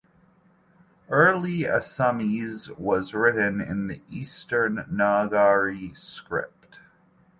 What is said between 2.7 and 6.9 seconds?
was written in Eastern Nagari script.